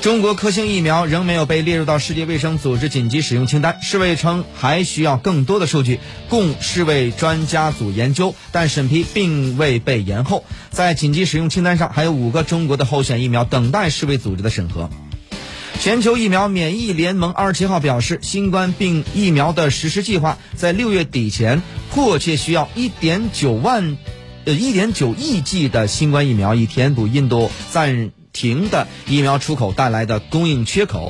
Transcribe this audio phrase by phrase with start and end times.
[0.00, 3.82] 中国科兴疫苗仍没有被列入到世界卫生组织紧急使用清单。
[3.82, 10.44] 世卫称还需要更多的数据供世卫专家组研究，但审批并未被延后。
[10.70, 14.88] 在紧急使用清单上还有五个中国的候选疫苗等待世卫组织的审核。
[15.80, 21.60] 全球疫苗免疫联盟二十七号表示，新冠病疫苗的实施计划在六月底前
[21.90, 23.96] 迫切需要一点九万，
[24.44, 31.06] 呃一点九亿剂的新冠疫苗，以填补印度暂停的疫苗出口带来的供应缺口。